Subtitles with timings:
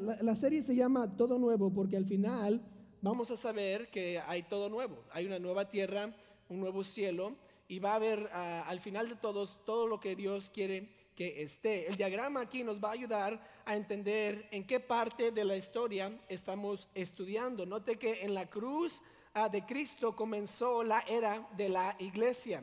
[0.00, 2.62] la serie se llama Todo Nuevo porque al final
[3.02, 5.04] vamos a saber que hay todo nuevo.
[5.12, 6.14] Hay una nueva tierra,
[6.48, 7.36] un nuevo cielo
[7.68, 11.42] y va a haber ah, al final de todos todo lo que Dios quiere que
[11.42, 11.86] esté.
[11.88, 16.18] El diagrama aquí nos va a ayudar a entender en qué parte de la historia
[16.28, 17.66] estamos estudiando.
[17.66, 19.02] Note que en la cruz
[19.34, 22.62] ah, de Cristo comenzó la era de la iglesia.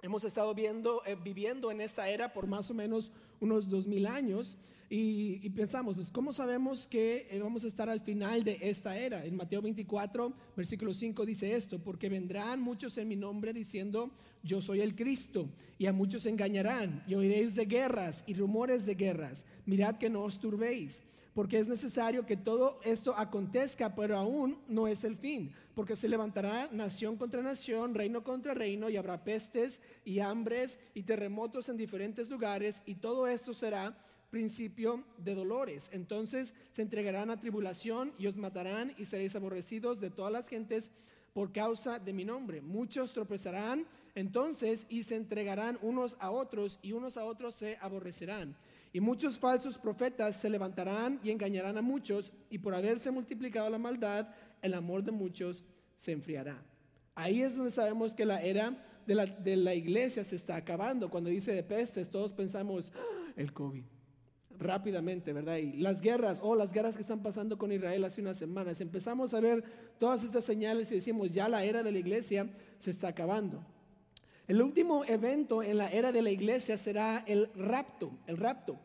[0.00, 3.10] Hemos estado eh, viviendo en esta era por más o menos
[3.40, 4.56] unos dos mil años
[4.90, 9.24] y, pensamos, pues, ¿cómo sabemos que eh, vamos a estar al final de esta era?
[9.24, 14.10] En Mateo 24, versículo 5 dice esto, porque vendrán muchos en mi nombre diciendo,
[14.42, 18.94] yo soy el Cristo, y a muchos engañarán, y oiréis de guerras y rumores de
[18.94, 19.44] guerras.
[19.66, 21.02] Mirad que no os turbéis
[21.38, 26.08] porque es necesario que todo esto acontezca, pero aún no es el fin, porque se
[26.08, 31.76] levantará nación contra nación, reino contra reino, y habrá pestes y hambres y terremotos en
[31.76, 33.96] diferentes lugares, y todo esto será
[34.30, 35.90] principio de dolores.
[35.92, 40.90] Entonces se entregarán a tribulación y os matarán y seréis aborrecidos de todas las gentes
[41.34, 42.62] por causa de mi nombre.
[42.62, 43.86] Muchos tropezarán
[44.16, 48.56] entonces y se entregarán unos a otros y unos a otros se aborrecerán.
[48.92, 53.78] Y muchos falsos profetas se levantarán y engañarán a muchos, y por haberse multiplicado la
[53.78, 54.28] maldad,
[54.62, 55.64] el amor de muchos
[55.96, 56.62] se enfriará.
[57.14, 61.10] Ahí es donde sabemos que la era de la, de la iglesia se está acabando.
[61.10, 63.82] Cuando dice de pestes, todos pensamos, ah, el COVID.
[64.58, 65.56] Rápidamente, ¿verdad?
[65.56, 68.80] Y las guerras, o oh, las guerras que están pasando con Israel hace unas semanas.
[68.80, 69.64] Empezamos a ver
[69.98, 73.64] todas estas señales y decimos, ya la era de la iglesia se está acabando.
[74.48, 78.80] El último evento en la era de la iglesia será el rapto, el rapto.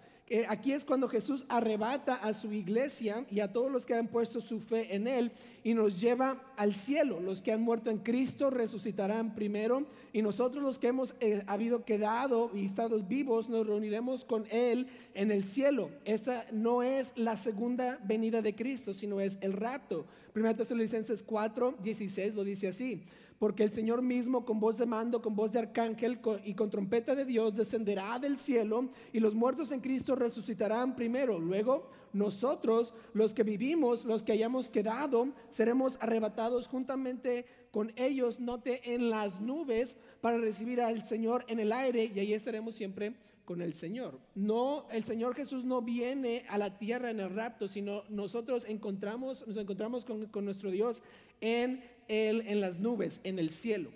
[0.50, 4.42] aquí es cuando Jesús arrebata a su iglesia y a todos los que han puesto
[4.42, 5.32] su fe en Él
[5.64, 7.22] y nos lleva al cielo.
[7.22, 11.86] Los que han muerto en Cristo resucitarán primero y nosotros los que hemos eh, habido
[11.86, 15.92] quedado y estado vivos nos reuniremos con Él en el cielo.
[16.04, 20.08] Esta no es la segunda venida de Cristo, sino es el rapto.
[20.34, 23.02] Primera Tesalonicenses 4, 16 lo dice así
[23.44, 27.14] porque el Señor mismo con voz de mando, con voz de arcángel y con trompeta
[27.14, 31.38] de Dios descenderá del cielo y los muertos en Cristo resucitarán primero.
[31.40, 38.94] Luego nosotros, los que vivimos, los que hayamos quedado, seremos arrebatados juntamente con ellos, note,
[38.94, 43.62] en las nubes para recibir al Señor en el aire y ahí estaremos siempre con
[43.62, 44.22] el Señor.
[44.36, 49.46] No, el Señor Jesús no viene a la tierra en el rapto, sino nosotros encontramos,
[49.46, 51.04] nos encontramos con, con nuestro Dios
[51.42, 53.90] en, el, en las nubes, en el cielo.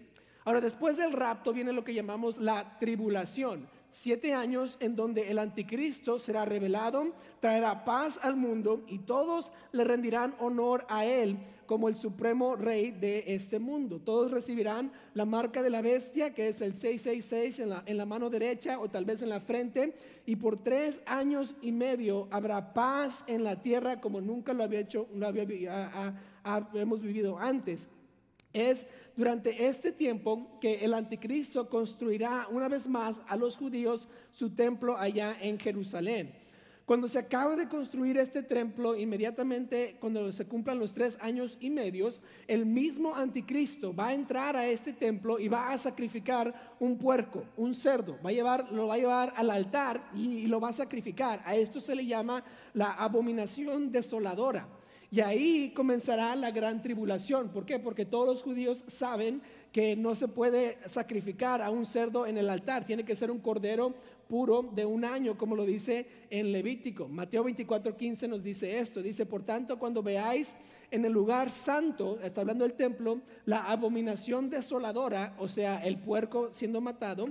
[0.46, 5.40] Ahora, después del rapto viene lo que llamamos la tribulación siete años en donde el
[5.40, 11.90] anticristo será revelado, traerá paz al mundo y todos le rendirán honor a él como
[11.90, 14.00] el supremo rey de este mundo.
[14.00, 18.80] Todos recibirán la marca de la bestia, que es el 666 en la, mano derecha
[18.80, 19.96] o tal vez en la frente,
[20.26, 24.80] y por tres años y medio habrá paz en la tierra como nunca lo había
[24.80, 26.16] hecho, lo había,
[26.74, 27.90] hemos vivido antes.
[28.54, 28.86] Es
[29.16, 34.98] durante este tiempo que el anticristo construirá una vez más a los judíos su templo
[34.98, 36.48] allá en Jerusalén.
[36.88, 41.70] Cuando se acabe de construir este templo, inmediatamente cuando se cumplan los tres años y
[41.70, 46.98] medios, el mismo anticristo va a entrar a este templo y va a sacrificar un
[46.98, 48.18] puerco, un cerdo.
[48.26, 51.44] Va a llevar, lo va a llevar al altar y lo va a sacrificar.
[51.46, 52.42] A esto se le llama
[52.74, 54.77] la abominación desoladora.
[55.10, 57.50] Y ahí comenzará la gran tribulación.
[57.50, 57.80] ¿Por qué?
[57.80, 59.42] Porque todos los judíos saben
[59.72, 62.86] que no se puede sacrificar a un cerdo en el altar.
[62.86, 63.94] Tiene que ser un cordero
[64.28, 67.08] puro de un año, como lo dice en Levítico.
[67.08, 69.02] Mateo 24, 15 nos dice esto.
[69.02, 70.56] Dice, por tanto, cuando veáis
[70.92, 76.50] en el lugar santo, está hablando del templo, la abominación desoladora, o sea, el puerco
[76.52, 77.30] siendo matado,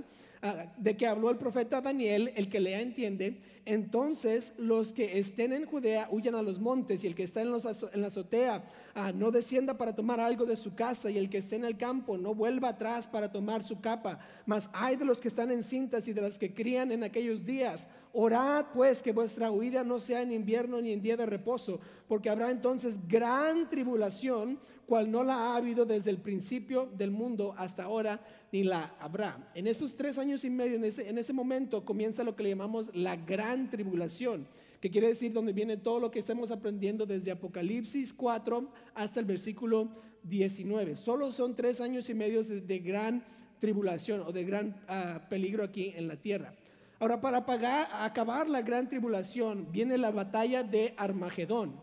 [0.77, 5.65] de que habló el profeta Daniel, el que lea entiende, entonces los que estén en
[5.65, 8.63] Judea huyan a los montes y el que está en, la azotea
[8.95, 11.75] ah, no descienda para tomar algo de su casa y el que esté en el
[11.75, 14.19] campo no vuelva atrás para tomar su capa.
[14.45, 17.45] Mas hay de los que están en cintas y de las que crían en aquellos
[17.45, 17.87] días.
[18.19, 22.31] Orad pues que vuestra huida no sea en invierno ni en día de reposo, porque
[22.31, 24.57] habrá entonces gran tribulación,
[24.87, 28.19] cual no la ha habido desde el principio del mundo hasta ahora,
[28.51, 29.51] ni la habrá.
[29.53, 32.49] En esos tres años y medio, en ese, en ese momento comienza lo que le
[32.49, 34.47] llamamos la gran tribulación,
[34.81, 39.27] que quiere decir donde viene todo lo que estamos aprendiendo desde Apocalipsis 4 hasta el
[39.27, 39.91] versículo
[40.23, 40.95] 19.
[40.95, 43.23] Solo son tres años y medio de, gran
[43.59, 46.55] tribulación o de gran ah, peligro aquí en la tierra.
[46.99, 51.79] Ahora, para acabar la gran tribulación, viene la batalla de Armagedón.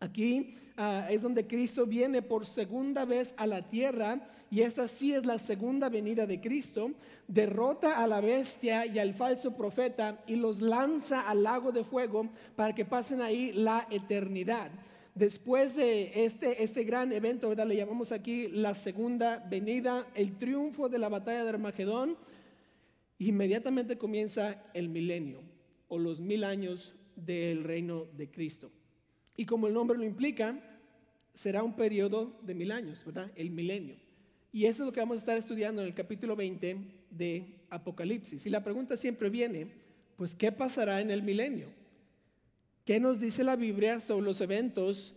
[0.00, 4.20] Aquí ah, es donde Cristo viene por segunda vez a la tierra
[4.50, 6.92] y esta sí es la segunda venida de Cristo.
[7.28, 12.28] Derrota a la bestia y al falso profeta y los lanza al lago de fuego
[12.54, 14.70] para que pasen ahí la eternidad.
[15.14, 17.66] Después de este, este gran evento, ¿verdad?
[17.66, 22.16] le llamamos aquí la segunda venida, el triunfo de la batalla de Armagedón,
[23.18, 25.42] inmediatamente comienza el milenio
[25.88, 28.70] o los mil años del reino de Cristo.
[29.36, 30.58] Y como el nombre lo implica,
[31.34, 33.30] será un periodo de mil años, ¿verdad?
[33.36, 33.96] El milenio.
[34.52, 36.78] Y eso es lo que vamos a estar estudiando en el capítulo 20
[37.10, 38.46] de Apocalipsis.
[38.46, 39.70] Y la pregunta siempre viene,
[40.16, 41.68] pues, ¿qué pasará en el milenio?
[42.86, 45.12] ¿Qué nos dice la Biblia sobre los eventos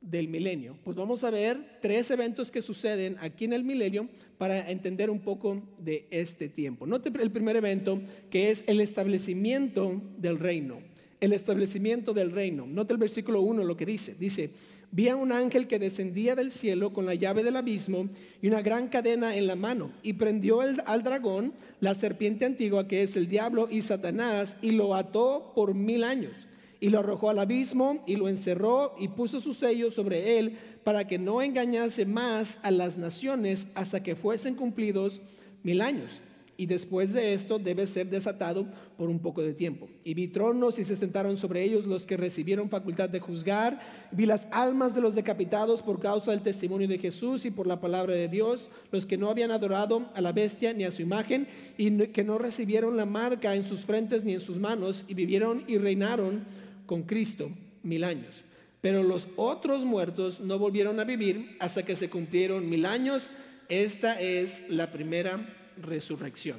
[0.00, 0.76] del milenio?
[0.84, 4.08] Pues vamos a ver tres eventos que suceden aquí en el milenio
[4.38, 6.86] para entender un poco de este tiempo.
[6.86, 8.00] Note el primer evento,
[8.30, 10.80] que es el establecimiento del reino
[11.20, 12.66] el establecimiento del reino.
[12.66, 14.16] Nota el versículo 1 lo que dice.
[14.18, 14.50] Dice,
[14.90, 18.08] vi a un ángel que descendía del cielo con la llave del abismo
[18.42, 23.02] y una gran cadena en la mano y prendió al dragón, la serpiente antigua que
[23.02, 26.32] es el diablo y Satanás, y lo ató por mil años
[26.80, 31.06] y lo arrojó al abismo y lo encerró y puso su sello sobre él para
[31.06, 35.20] que no engañase más a las naciones hasta que fuesen cumplidos
[35.62, 36.22] mil años
[36.60, 38.66] y después de esto debe ser desatado
[38.98, 39.88] por un poco de tiempo.
[40.04, 43.80] Y vi tronos y se sentaron sobre ellos los que recibieron facultad de juzgar.
[44.12, 47.80] Vi las almas de los decapitados por causa del testimonio de Jesús y por la
[47.80, 51.48] palabra de Dios, los que no habían adorado a la bestia ni a su imagen
[51.78, 55.64] y que no recibieron la marca en sus frentes ni en sus manos y vivieron
[55.66, 56.44] y reinaron
[56.90, 57.52] con Cristo
[57.84, 58.42] mil años.
[58.80, 63.30] Pero los otros muertos no volvieron a vivir hasta que se cumplieron mil años.
[63.68, 65.38] Esta es la primera
[65.80, 66.58] resurrección.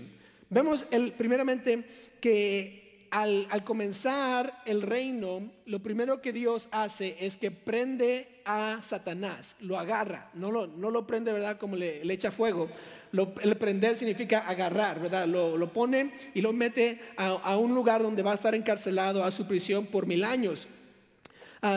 [0.49, 1.83] Vemos el, primeramente
[2.21, 9.57] que al, comenzar el reino, lo primero que Dios hace es que prende a Satanás,
[9.59, 11.57] lo agarra, no lo, no lo prende, ¿verdad?
[11.57, 12.69] Como le, echa fuego.
[13.13, 15.27] El prender significa agarrar, ¿verdad?
[15.27, 19.45] Lo, pone y lo mete a, un lugar donde va a estar encarcelado a su
[19.45, 20.67] prisión por mil años.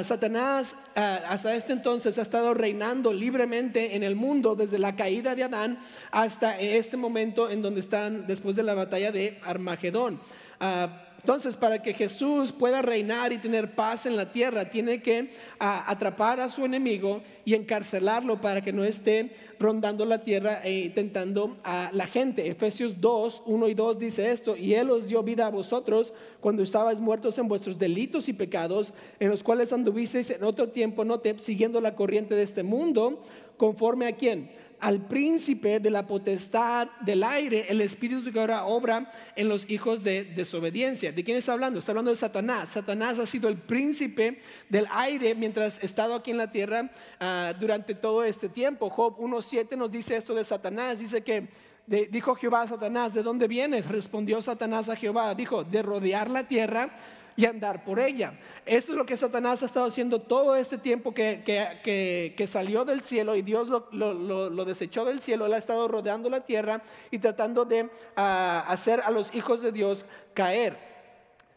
[0.02, 5.44] Satanás hasta este entonces ha estado reinando libremente en el mundo desde la caída de
[5.44, 5.78] Adán
[6.10, 10.20] hasta este momento en donde están después de la batalla de Armagedón.
[10.60, 15.30] Ah, entonces, para que Jesús pueda reinar y tener paz en la tierra, tiene que
[15.58, 21.56] atrapar a su enemigo y encarcelarlo para que no esté rondando la tierra e tentando
[21.64, 22.46] a la gente.
[22.46, 26.12] Efesios 2, 1 y 2 dice esto, y Él os dio vida a vosotros
[26.42, 31.06] cuando estabais muertos en vuestros delitos y pecados, en los cuales anduvisteis en otro tiempo,
[31.06, 33.22] no te, siguiendo la corriente de este mundo,
[33.56, 34.50] conforme a quién?
[34.84, 40.04] Al príncipe de la potestad del aire, el espíritu que ahora obra en los hijos
[40.04, 41.10] de desobediencia.
[41.10, 41.78] ¿De quién está hablando?
[41.78, 42.68] Está hablando de Satanás.
[42.68, 47.54] Satanás ha sido el príncipe del aire mientras ha estado aquí en la tierra ah,
[47.58, 48.90] durante todo este tiempo.
[48.90, 50.98] Job 1.7 nos dice esto de Satanás.
[50.98, 51.48] Dice que
[51.86, 53.88] dijo Jehová a Satanás, ¿de dónde vienes?
[53.88, 56.94] Respondió Satanás a Jehová, dijo, de rodear la tierra
[57.36, 58.34] y andar por ella.
[58.64, 63.02] Eso es lo que Satanás ha estado haciendo todo este tiempo que, que, salió del
[63.02, 65.46] cielo y Dios lo, lo, desechó del cielo.
[65.46, 69.72] Él ha estado rodeando la tierra y tratando de ah, hacer a los hijos de
[69.72, 70.94] Dios caer.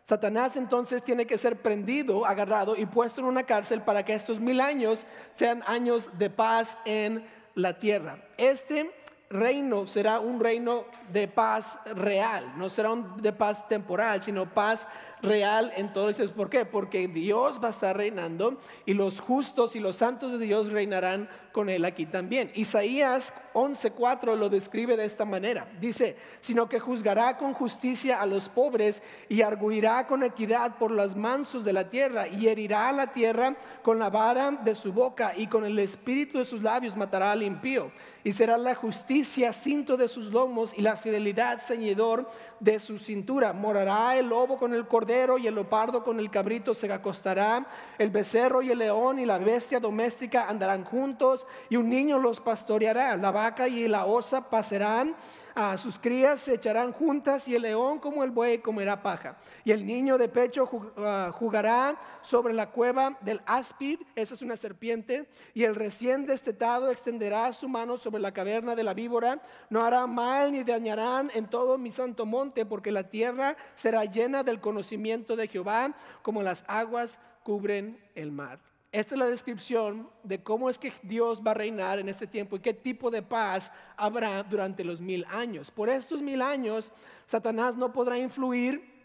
[0.07, 4.39] Satanás entonces tiene que ser prendido, agarrado y puesto en una cárcel para que estos
[4.39, 8.23] mil años sean años de paz en la tierra.
[8.38, 8.89] Este
[9.30, 14.88] reino será un reino de paz real, no será un de paz temporal, sino paz
[15.22, 16.30] real entonces.
[16.30, 16.66] ¿Por qué?
[16.66, 21.30] Porque Dios va a estar reinando y los justos y los santos de Dios reinarán
[21.52, 22.52] con él aquí también.
[22.54, 25.68] Isaías 11:4 lo describe de esta manera.
[25.80, 31.16] Dice, sino que juzgará con justicia a los pobres y arguirá con equidad por los
[31.16, 35.33] mansos de la tierra y herirá a la tierra con la vara de su boca
[35.36, 37.92] y con el espíritu de sus labios matará al impío.
[38.24, 43.54] Y será la justicia cinto de sus lomos y la fidelidad ceñidor de su cintura.
[43.54, 45.06] Morará el lobo con el cordero
[45.40, 47.66] y el leopardo con el cabrito se acostará,
[47.97, 52.42] el becerro y el león y la bestia doméstica andarán juntos y un niño los
[52.42, 55.16] pastoreará, la vaca y la osa pasarán
[55.59, 59.40] a sus crías se echarán juntas y el león como el buey comerá paja.
[59.66, 64.56] Y el niño de pecho ah, jugará sobre la cueva del áspid, esa es una
[64.56, 69.42] serpiente, y el recién destetado extenderá su mano sobre la caverna de la víbora.
[69.71, 74.44] No hará mal ni dañarán en todo mi santo monte, porque la tierra será llena
[74.44, 78.59] del conocimiento de Jehová, como las aguas cubren el mar.
[78.91, 82.56] Esta es la descripción de cómo es que Dios va a reinar en este tiempo
[82.56, 85.69] y qué tipo de paz habrá durante los mil años.
[85.71, 86.91] Por estos mil años,
[87.25, 88.97] Satanás no podrá influir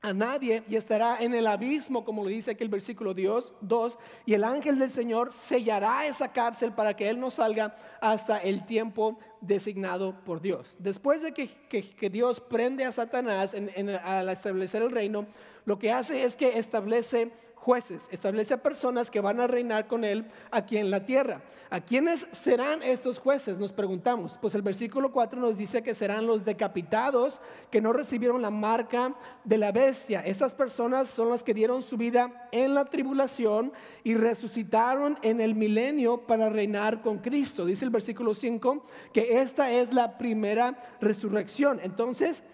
[0.00, 4.34] a nadie y estará en el abismo, como lo dice aquí el versículo 2, y
[4.34, 9.18] el ángel del Señor sellará esa cárcel para que él no salga hasta el tiempo
[9.40, 10.76] designado por Dios.
[10.78, 15.26] Después de que, Dios prende a Satanás al establecer el reino,
[15.64, 17.32] lo que hace es que establece
[17.68, 21.42] jueces, establece a personas que van a reinar con él aquí en la tierra.
[21.68, 23.58] ¿A quiénes serán estos jueces?
[23.58, 24.38] Nos preguntamos.
[24.40, 29.14] Pues el versículo 4 nos dice que serán los decapitados que no recibieron la marca
[29.44, 30.22] de la bestia.
[30.22, 33.70] Estas personas son las que dieron su vida en la tribulación
[34.02, 37.66] y resucitaron en el milenio para reinar con Cristo.
[37.66, 38.82] Dice el versículo 5
[39.12, 41.80] que esta es la primera resurrección.
[41.82, 42.44] Entonces,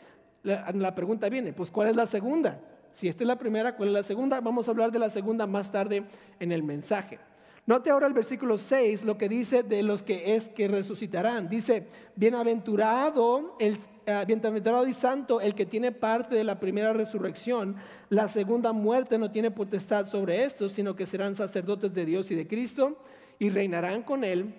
[0.42, 2.60] la, la pregunta viene, pues ¿cuál es la segunda?
[2.94, 4.40] Si esta es la primera, ¿cuál es la segunda?
[4.40, 6.04] Vamos a hablar de la segunda más tarde
[6.38, 7.18] en el mensaje.
[7.66, 11.48] Note ahora el versículo 6, lo que dice de los que es que resucitarán.
[11.48, 17.76] Dice, bienaventurado, el, uh, bienaventurado y santo el que tiene parte de la primera resurrección.
[18.10, 22.34] La segunda muerte no tiene potestad sobre estos, sino que serán sacerdotes de Dios y
[22.34, 22.98] de Cristo
[23.38, 24.54] y reinarán con él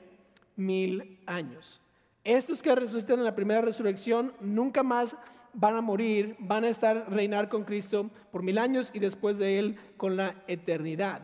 [0.56, 1.80] mil años.
[2.24, 5.15] Estos que resucitan en la primera resurrección nunca más
[5.56, 9.60] van a morir, van a estar reinar con Cristo por mil años y después de
[9.60, 11.22] él con la eternidad.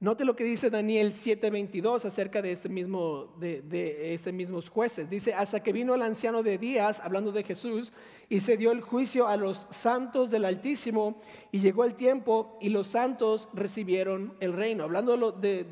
[0.00, 5.08] Note lo que dice Daniel 7:22 acerca de, este mismo, de, de este mismos jueces.
[5.08, 7.92] Dice, hasta que vino el anciano de días, hablando de Jesús,
[8.28, 11.20] y se dio el juicio a los santos del Altísimo,
[11.52, 14.82] y llegó el tiempo y los santos recibieron el reino.
[14.82, 15.62] Hablando de,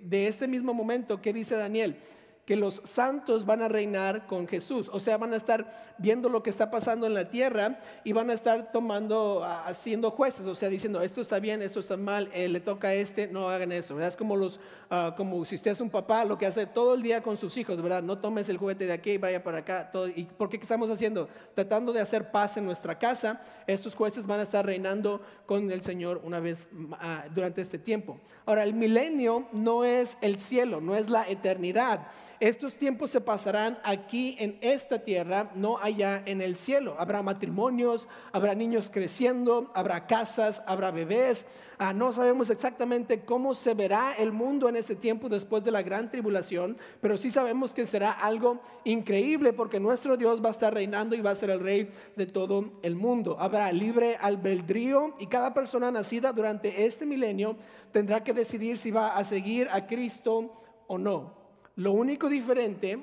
[0.00, 1.96] de este mismo momento, ¿qué dice Daniel?
[2.46, 4.88] Que los santos van a reinar con Jesús.
[4.92, 8.30] O sea, van a estar viendo lo que está pasando en la tierra y van
[8.30, 12.48] a estar tomando, haciendo jueces, o sea, diciendo, esto está bien, esto está mal, eh,
[12.48, 13.96] le toca a este, no hagan esto.
[13.96, 14.10] ¿verdad?
[14.10, 14.60] Es como, los,
[14.90, 17.56] ah, como si usted es un papá, lo que hace todo el día con sus
[17.56, 18.04] hijos, ¿verdad?
[18.04, 19.90] No tomes el juguete de aquí y vaya para acá.
[19.90, 20.06] Todo.
[20.06, 21.28] ¿Y por qué estamos haciendo?
[21.56, 23.40] Tratando de hacer paz en nuestra casa.
[23.66, 28.20] Estos jueces van a estar reinando con el Señor una vez ah, durante este tiempo.
[28.44, 32.06] Ahora, el milenio no es el cielo, no es la eternidad
[32.40, 36.96] estos tiempos se pasarán aquí en esta tierra, no allá en el cielo.
[36.98, 41.46] Habrá matrimonios, habrá niños creciendo, habrá casas, habrá bebés.
[41.78, 45.82] Ah, no sabemos exactamente cómo se verá el mundo en este tiempo después de la
[45.82, 50.72] gran tribulación, pero sí sabemos que será algo increíble porque nuestro Dios va a estar
[50.72, 53.36] reinando y va a ser el rey de todo el mundo.
[53.38, 57.56] Habrá libre albedrío y cada persona nacida durante este milenio
[57.92, 61.35] tendrá que decidir si va a seguir a Cristo o no.
[61.76, 63.02] Lo único diferente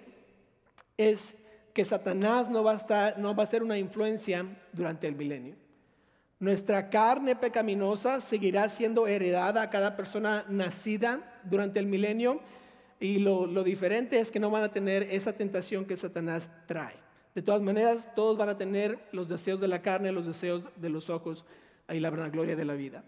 [0.97, 1.35] es
[1.73, 5.55] que Satanás no va a, estar, no va a ser una influencia durante el milenio.
[6.39, 12.41] Nuestra carne pecaminosa seguirá siendo heredada a cada persona nacida durante el milenio
[12.99, 16.95] y lo, diferente es que no van a tener esa tentación que Satanás trae.
[17.35, 20.89] De todas maneras, todos van a tener los deseos de la carne, los deseos de
[20.89, 21.45] los ojos
[21.89, 23.03] y la gloria de la vida.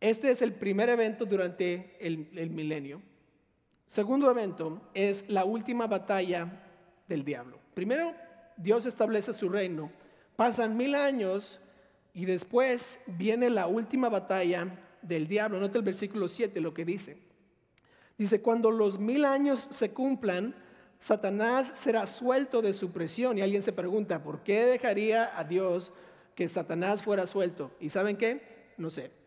[0.00, 3.02] Este es el primer evento durante el milenio.
[3.88, 6.46] Segundo evento es la última batalla
[7.08, 7.58] del diablo.
[7.72, 8.14] Primero,
[8.56, 9.90] Dios establece su reino.
[10.36, 11.58] Pasan mil años
[12.12, 15.58] y después viene la última batalla del diablo.
[15.58, 17.16] Nota el versículo 7 lo que dice.
[18.18, 20.54] Dice, cuando los mil años se cumplan,
[20.98, 23.38] Satanás será suelto de su prisión.
[23.38, 25.92] Y alguien se pregunta, ¿por qué dejaría a Dios
[26.34, 27.70] que Satanás fuera suelto?
[27.80, 28.72] ¿Y saben qué?
[28.76, 29.17] No sé.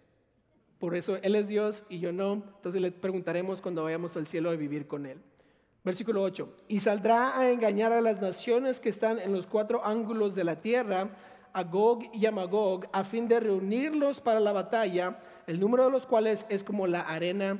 [0.81, 2.33] Por eso Él es Dios y yo no.
[2.33, 5.19] Entonces le preguntaremos cuando vayamos al cielo a vivir con Él.
[5.83, 6.49] Versículo 8.
[6.69, 10.59] Y saldrá a engañar a las naciones que están en los cuatro ángulos de la
[10.59, 11.11] tierra,
[11.53, 15.91] a Gog y a Magog, a fin de reunirlos para la batalla, el número de
[15.91, 17.59] los cuales es como la arena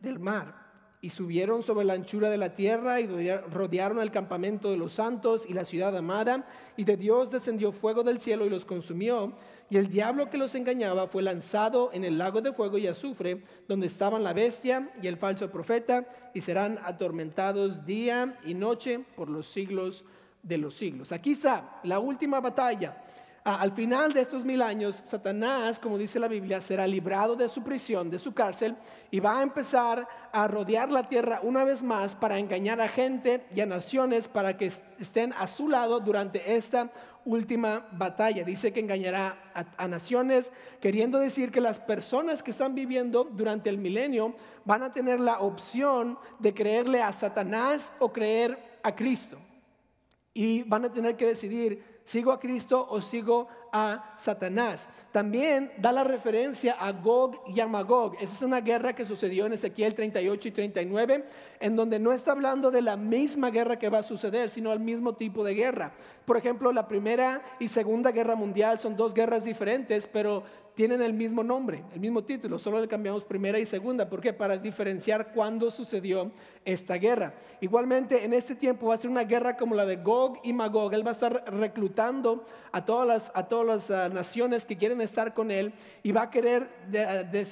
[0.00, 0.61] del mar
[1.02, 3.08] y subieron sobre la anchura de la tierra y
[3.50, 8.04] rodearon el campamento de los santos y la ciudad amada, y de Dios descendió fuego
[8.04, 9.32] del cielo y los consumió,
[9.68, 13.42] y el diablo que los engañaba fue lanzado en el lago de fuego y azufre,
[13.66, 19.28] donde estaban la bestia y el falso profeta, y serán atormentados día y noche por
[19.28, 20.04] los siglos
[20.44, 21.10] de los siglos.
[21.10, 23.02] Aquí está la última batalla
[23.44, 27.62] al final de estos mil años, Satanás, como dice la Biblia, será librado de su
[27.62, 28.76] prisión, de su cárcel,
[29.10, 33.44] y va a empezar a rodear la tierra una vez más para engañar a gente
[33.54, 34.70] y a naciones para que
[35.00, 36.92] estén a su lado durante esta
[37.24, 38.44] última batalla.
[38.44, 39.36] Dice que engañará
[39.76, 44.92] a, naciones, queriendo decir que las personas que están viviendo durante el milenio van a
[44.92, 49.36] tener la opción de creerle a Satanás o creer a Cristo.
[50.32, 54.88] Y van a tener que decidir ¿sigo a Cristo o sigo a Satanás.
[55.10, 58.14] También da la referencia a Gog y a Magog.
[58.20, 61.24] Esa es una guerra que sucedió en Ezequiel 38 y 39,
[61.60, 64.80] en donde no está hablando de la misma guerra que va a suceder, sino el
[64.80, 65.92] mismo tipo de guerra.
[66.26, 71.12] Por ejemplo, la Primera y Segunda Guerra Mundial son dos guerras diferentes, pero tienen el
[71.12, 74.08] mismo nombre, el mismo título, solo le cambiamos primera y segunda.
[74.08, 74.32] ¿Por qué?
[74.32, 76.32] Para diferenciar cuándo sucedió
[76.64, 77.34] esta guerra.
[77.60, 80.94] Igualmente, en este tiempo va a ser una guerra como la de Gog y Magog.
[80.94, 85.34] Él va a estar reclutando a todas las, a las ah, naciones que quieren estar
[85.34, 86.68] con él y va a querer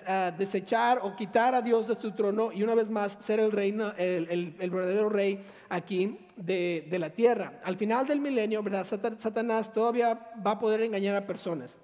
[0.06, 3.52] ah, desechar o quitar a Dios de su trono y una vez más ser el,
[3.52, 7.60] reino, el, verdadero rey aquí de, de la tierra.
[7.64, 8.86] Al final del milenio, ¿verdad?
[9.18, 11.78] Satanás todavía va a poder engañar a personas.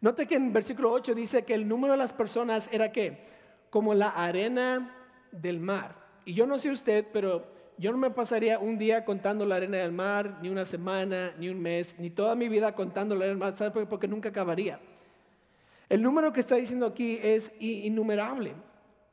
[0.00, 3.28] Note que en versículo 8 dice que el número de las personas era que
[3.68, 4.96] como la arena
[5.30, 5.94] del mar.
[6.24, 9.78] Y yo no sé usted, pero yo no me pasaría un día contando la arena
[9.78, 13.34] del mar, ni una semana, ni un mes, ni toda mi vida contando la arena
[13.34, 13.86] del mar, ¿sabe?
[13.86, 14.78] Porque nunca acabaría.
[15.88, 18.50] El número que está diciendo aquí es innumerable.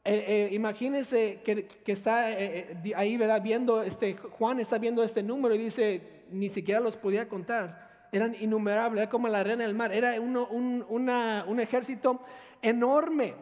[0.05, 3.41] Eh, eh, imagínese que, está eh, ahí, ¿verdad?
[3.41, 8.36] Viendo, este, Juan está viendo este número y dice, ni siquiera los podía contar eran
[8.39, 12.21] innumerables, era como la arena del mar, era un, ejército
[12.62, 13.36] enorme.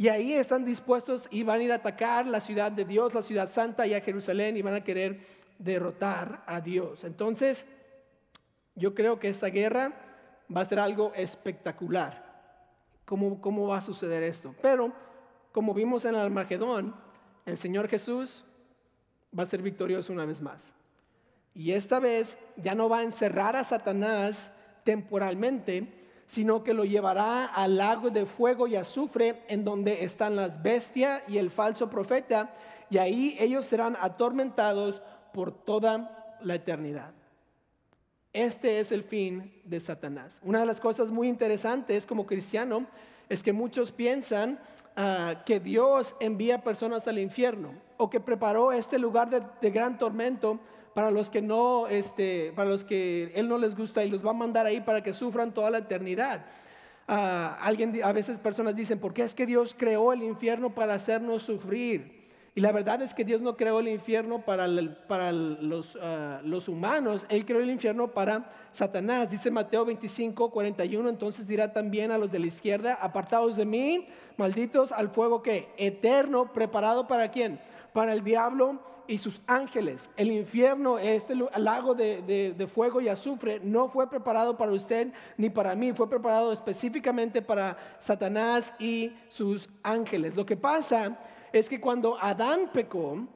[0.00, 3.22] Y ahí están dispuestos y van a ir a atacar la ciudad de Dios, la
[3.22, 5.20] ciudad santa y a Jerusalén y van a querer
[5.58, 7.04] derrotar a Dios.
[7.04, 7.66] Entonces,
[8.74, 9.92] yo creo que esta guerra
[10.56, 12.24] va a ser algo espectacular.
[13.04, 14.54] ¿Cómo, cómo va a suceder esto?
[14.62, 14.90] Pero,
[15.52, 16.94] como vimos en el Armagedón,
[17.44, 18.42] el Señor Jesús
[19.38, 20.72] va a ser victorioso una vez más.
[21.52, 24.50] Y esta vez ya no va a encerrar a Satanás
[24.82, 25.99] temporalmente,
[26.30, 31.24] sino que lo llevará al lago de fuego y azufre en donde están las bestias
[31.26, 32.54] y el falso profeta,
[32.88, 35.02] y ahí ellos serán atormentados
[35.34, 37.10] por toda la eternidad.
[38.32, 40.38] Este es el fin de Satanás.
[40.44, 42.86] Una de las cosas muy interesantes como cristiano
[43.28, 44.60] es que muchos piensan
[44.94, 50.60] ah, que Dios envía personas al infierno o que preparó este lugar de gran tormento
[50.94, 54.30] para los que no, este, para los que Él no les gusta y los va
[54.30, 56.46] a mandar ahí para que sufran toda la eternidad.
[57.06, 60.94] Ah, alguien, a veces personas dicen, ¿por qué es que Dios creó el infierno para
[60.94, 62.20] hacernos sufrir?
[62.54, 67.44] Y la verdad es que Dios no creó el infierno para, ah, los, humanos, Él
[67.44, 69.30] creó el infierno para Satanás.
[69.30, 74.08] Dice Mateo 25, 41, entonces dirá también a los de la izquierda, apartados de mí,
[74.36, 77.60] malditos al fuego que eterno, preparado para quién?
[77.92, 80.08] Para el diablo y sus ángeles.
[80.16, 85.74] El infierno, este lago de, fuego y azufre, no fue preparado para usted ni para
[85.74, 90.36] mí, fue preparado específicamente para Satanás y sus ángeles.
[90.36, 91.18] Lo que pasa
[91.52, 93.26] es que cuando Adán pecó,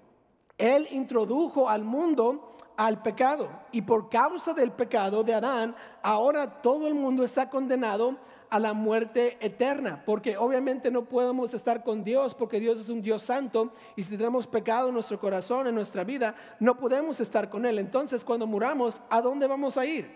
[0.57, 3.49] él introdujo al mundo al pecado.
[3.73, 8.17] Y por causa del pecado de Adán, ahora todo el mundo está condenado
[8.55, 13.03] a la muerte eterna, porque obviamente no podemos estar con Dios, porque Dios es un
[13.03, 17.51] Dios santo, y si tenemos pecado en nuestro corazón, en nuestra vida, no podemos estar
[17.51, 17.81] con Él.
[17.81, 20.09] Entonces, cuando muramos, ¿a dónde vamos a ir?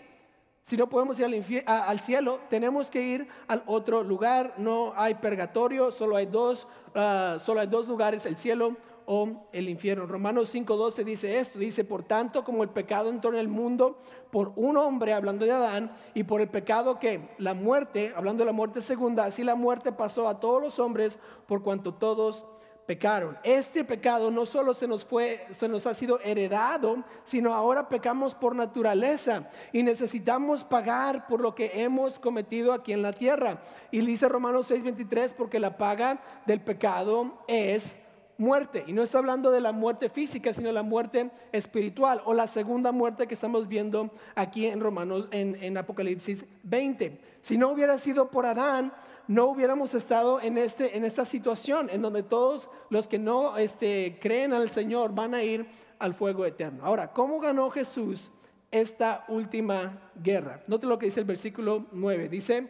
[0.63, 1.35] Si no podemos ir al,
[1.67, 4.55] al cielo, tenemos que ir al otro lugar.
[4.57, 8.77] No hay purgatorio, solo hay dos, ah, solo hay dos lugares, el cielo
[9.11, 10.07] o el infierno.
[10.07, 13.99] Romanos 5.12 dice esto, dice, por tanto como el pecado entró en el mundo
[14.31, 18.47] por un hombre, hablando de Adán, y por el pecado que la muerte, hablando de
[18.47, 22.45] la muerte segunda, así la muerte pasó a todos los hombres por cuanto todos
[22.85, 23.39] pecaron.
[23.45, 28.35] Este pecado no solo se nos fue, se nos ha sido heredado, sino ahora pecamos
[28.35, 33.63] por naturaleza y necesitamos pagar por lo que hemos cometido aquí en la tierra.
[33.91, 37.97] Y dice Romanos 6:23 porque la paga del pecado es
[38.39, 38.85] muerte.
[38.87, 42.93] Y no está hablando de la muerte física, sino la muerte espiritual o la segunda
[42.93, 47.21] muerte que estamos viendo aquí en Romanos, en, Apocalipsis 20.
[47.41, 48.93] Si no hubiera sido por Adán,
[49.27, 54.19] no hubiéramos estado en, este, en esta situación en donde todos los que no este,
[54.23, 55.67] creen al Señor van a ir
[55.99, 56.85] al fuego eterno.
[56.87, 58.31] Ahora, ¿cómo ganó Jesús
[58.71, 60.63] esta última guerra?
[60.67, 62.29] Note lo que dice el versículo 9.
[62.29, 62.69] Dice,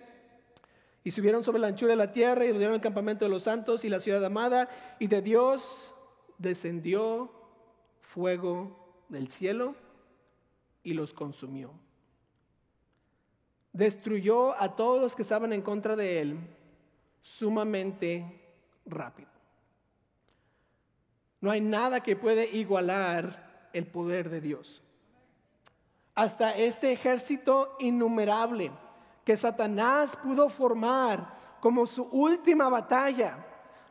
[1.09, 3.83] y subieron sobre la anchura de la tierra y rodearon el campamento de los santos
[3.83, 4.69] y la ciudad amada.
[4.99, 5.95] Y de Dios
[6.37, 7.33] descendió
[8.03, 9.75] fuego del cielo
[10.83, 11.73] y los consumió.
[13.73, 16.39] Destruyó a todos los que estaban en contra de él
[17.23, 18.43] sumamente
[18.85, 19.31] rápido.
[21.41, 24.83] No hay nada que puede igualar el poder de Dios.
[26.15, 28.73] Hasta este ejército innumerable
[29.29, 33.37] que Satanás pudo formar como su última batalla,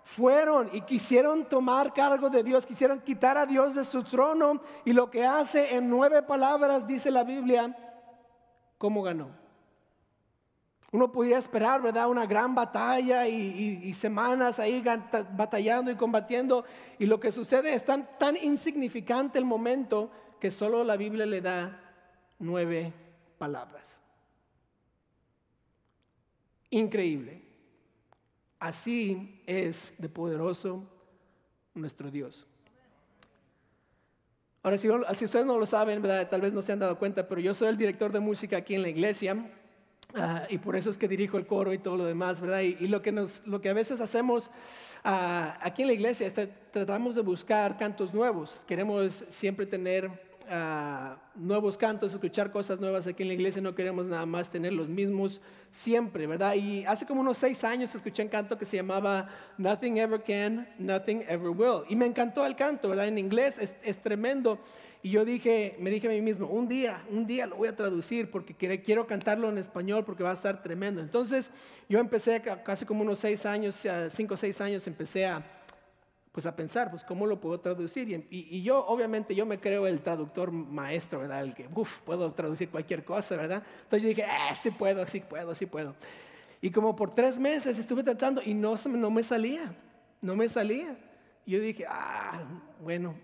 [0.04, 4.94] fueron y quisieron tomar cargo de Dios, quisieron quitar a Dios de su trono y
[4.94, 7.78] lo que hace en nueve palabras dice la Biblia,
[8.80, 9.30] ¿cómo ganó?
[10.92, 12.10] Uno pudiera esperar, ¿verdad?
[12.10, 14.84] Una gran batalla y, semanas ahí
[15.34, 16.66] batallando y combatiendo.
[16.98, 21.42] Y lo que sucede es tan, tan insignificante el momento que solo la Biblia le
[21.42, 21.80] da
[22.40, 22.92] nueve
[23.38, 23.97] palabras.
[26.70, 27.42] Increíble.
[28.60, 30.84] Así es de poderoso
[31.74, 32.46] nuestro Dios.
[34.64, 36.28] Ahora, si, ustedes no lo saben, ¿verdad?
[36.30, 38.76] tal vez no se han dado cuenta, pero yo soy el director de música aquí
[38.76, 39.50] en la iglesia
[40.14, 42.62] ah, y por eso es que dirijo el coro y todo lo demás, ¿verdad?
[42.62, 44.52] Y, lo, que nos, lo que a veces hacemos
[45.06, 46.34] ah, aquí en la iglesia es
[46.72, 48.60] tratamos de buscar cantos nuevos.
[48.68, 50.27] Queremos siempre tener
[51.36, 54.88] nuevos cantos, escuchar cosas nuevas aquí en la iglesia, no queremos nada más tener los
[54.88, 56.56] mismos siempre, ¿verdad?
[56.56, 60.68] Y hace como unos seis años escuché un canto que se llamaba Nothing Ever Can,
[60.80, 61.84] Nothing Ever Will.
[61.90, 63.08] Y me encantó el canto, ¿verdad?
[63.08, 64.60] En inglés es, es tremendo.
[65.04, 67.76] Y yo dije, me dije a mí mismo, un día, un día lo voy a
[67.76, 71.02] traducir porque quiero cantarlo en español porque va a estar tremendo.
[71.02, 71.52] Entonces
[71.88, 75.46] yo empecé casi como unos seis años, cinco o seis años, empecé a
[76.38, 78.28] pues a pensar, pues cómo lo puedo traducir.
[78.30, 81.42] Y, yo, obviamente, yo me creo el traductor maestro, ¿verdad?
[81.42, 83.64] El que, uff, puedo traducir cualquier cosa, ¿verdad?
[83.82, 85.96] Entonces yo dije, ah, sí puedo, sí puedo, sí puedo.
[86.62, 89.74] Y como por tres meses estuve tratando y no, no me salía,
[90.22, 90.96] no me salía.
[91.44, 92.44] Y yo dije, ah,
[92.84, 93.16] bueno.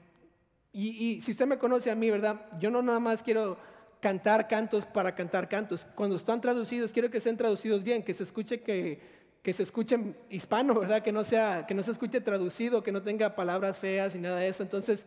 [0.72, 2.48] Y, y si usted me conoce a mí, ¿verdad?
[2.60, 3.60] Yo no nada más quiero
[4.00, 5.86] cantar cantos para cantar cantos.
[5.94, 10.00] Cuando están traducidos, quiero que estén traducidos bien, que se escuche que que se escuche
[10.30, 11.04] hispano, ¿verdad?
[11.04, 14.40] Que no, sea, que no se escuche traducido, que no tenga palabras feas y nada
[14.40, 14.64] de eso.
[14.64, 15.06] Entonces,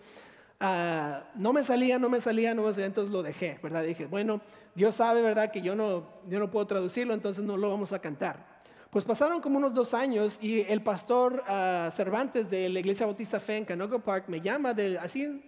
[0.61, 3.83] ah, no me salía, no me salía, no me salía, entonces lo dejé, ¿verdad?
[3.83, 4.43] Dije, bueno,
[4.75, 5.51] Dios sabe, ¿verdad?
[5.51, 8.57] Que yo no, yo no puedo traducirlo, entonces no lo vamos a cantar.
[8.91, 13.41] Pues pasaron como unos dos años y el pastor uh, Cervantes de la Iglesia Bautista
[13.41, 15.43] Fe en Canoga Park me llama de, así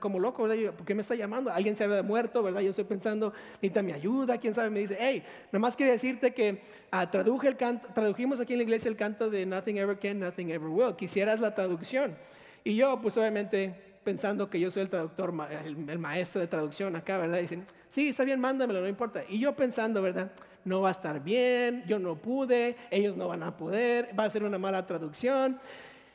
[0.00, 0.72] como loco, ¿verdad?
[0.72, 1.50] ¿Por qué me está llamando?
[1.50, 2.60] Alguien se había muerto, ¿verdad?
[2.60, 4.70] Yo estoy pensando, necesita mi ayuda, quién sabe.
[4.70, 8.62] Me dice, hey, nomás quería decirte que ah, traduje el canto, tradujimos aquí en la
[8.64, 10.94] iglesia el canto de Nothing Ever Can, Nothing Ever Will.
[10.96, 12.16] Quisieras la traducción.
[12.62, 17.18] Y yo, pues obviamente, pensando que yo soy el traductor, el, maestro de traducción acá,
[17.18, 17.40] ¿verdad?
[17.40, 19.22] Dicen, sí, está bien, mándamelo, no importa.
[19.28, 20.32] Y yo pensando, ¿verdad?
[20.64, 24.30] No va a estar bien, yo no pude, ellos no van a poder, va a
[24.30, 25.58] ser una mala traducción.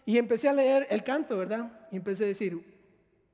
[0.05, 1.71] Y empecé a leer el canto, ¿verdad?
[1.91, 2.72] Y empecé a decir,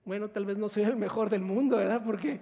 [0.10, 2.02] bueno, tal vez no soy el mejor del mundo, ¿verdad?
[2.04, 2.40] Porque,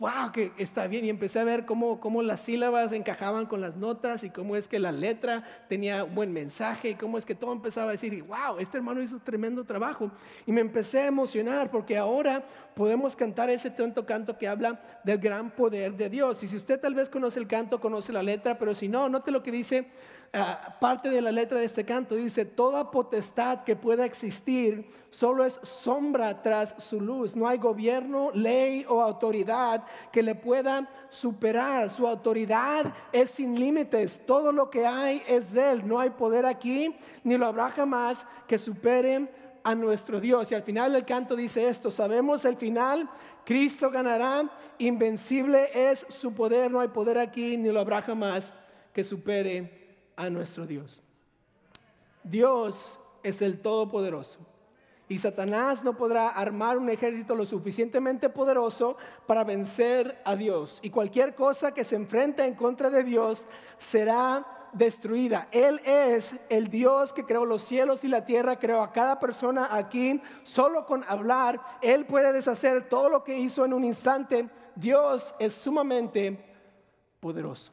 [0.00, 1.04] wow, que está bien.
[1.04, 4.66] Y empecé a ver cómo, cómo las sílabas encajaban con las notas y cómo es
[4.66, 8.58] que la letra tenía buen mensaje y cómo es que todo empezaba a decir, wow,
[8.58, 10.10] este hermano hizo tremendo trabajo.
[10.44, 15.18] Y me empecé a emocionar porque ahora podemos cantar ese tanto canto que habla del
[15.18, 16.42] gran poder de Dios.
[16.42, 19.30] Y si usted tal vez conoce el canto, conoce la letra, pero si no, note
[19.30, 19.86] lo que dice
[20.80, 25.60] parte de la letra de este canto dice, toda potestad que pueda existir solo es
[25.62, 27.36] sombra tras su luz.
[27.36, 31.90] No hay gobierno, ley o autoridad que le pueda superar.
[31.90, 34.20] Su autoridad es sin límites.
[34.26, 35.86] Todo lo que hay es de él.
[35.86, 39.30] No hay poder aquí, ni lo habrá jamás que supere
[39.62, 40.50] a nuestro Dios.
[40.50, 43.08] Y al final del canto dice esto, sabemos el final,
[43.44, 48.52] Cristo ganará, invencible es su poder, no hay poder aquí, ni lo habrá jamás
[48.92, 49.83] que supere
[50.16, 51.00] a nuestro Dios.
[52.22, 54.38] Dios es el Todopoderoso.
[55.06, 58.96] Y Satanás no podrá armar un ejército lo suficientemente poderoso
[59.26, 60.78] para vencer a Dios.
[60.80, 63.46] Y cualquier cosa que se enfrente en contra de Dios
[63.76, 65.48] será destruida.
[65.52, 69.68] Él es el Dios que creó los cielos y la tierra, creó a cada persona
[69.70, 70.22] aquí.
[70.42, 74.48] Solo con hablar, Él puede deshacer todo lo que hizo en un instante.
[74.74, 76.42] Dios es sumamente
[77.20, 77.72] poderoso.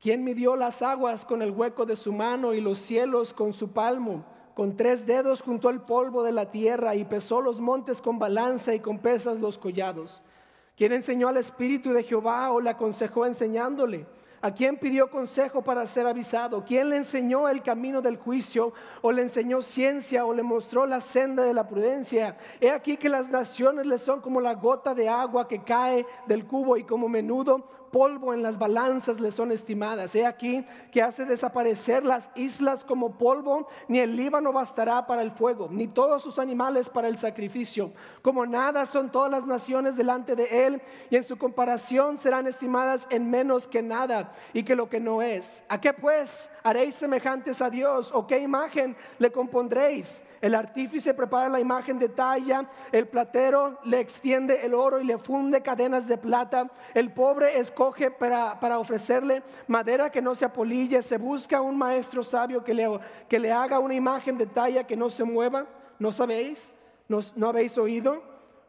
[0.00, 3.72] ¿Quién midió las aguas con el hueco de su mano y los cielos con su
[3.72, 4.24] palmo?
[4.54, 8.72] Con tres dedos juntó el polvo de la tierra y pesó los montes con balanza
[8.72, 10.22] y con pesas los collados.
[10.76, 14.06] ¿Quién enseñó al Espíritu de Jehová o le aconsejó enseñándole?
[14.40, 16.64] ¿A quién pidió consejo para ser avisado?
[16.64, 21.00] ¿Quién le enseñó el camino del juicio o le enseñó ciencia o le mostró la
[21.00, 22.36] senda de la prudencia?
[22.60, 26.46] He aquí que las naciones le son como la gota de agua que cae del
[26.46, 30.14] cubo y como menudo polvo en las balanzas le son estimadas.
[30.14, 35.32] He aquí que hace desaparecer las islas como polvo, ni el Líbano bastará para el
[35.32, 37.92] fuego, ni todos sus animales para el sacrificio.
[38.22, 43.06] Como nada son todas las naciones delante de él, y en su comparación serán estimadas
[43.10, 45.62] en menos que nada y que lo que no es.
[45.68, 48.10] ¿A qué pues haréis semejantes a Dios?
[48.12, 50.22] ¿O qué imagen le compondréis?
[50.40, 55.18] El artífice prepara la imagen de talla, el platero le extiende el oro y le
[55.18, 60.44] funde cadenas de plata, el pobre es coge para, para, ofrecerle madera que no se
[60.44, 64.84] apolille, se busca un maestro sabio que le, que le haga una imagen de talla
[64.84, 65.66] que no se mueva.
[65.98, 66.70] ¿No sabéis?
[67.08, 68.22] ¿No, ¿No habéis oído?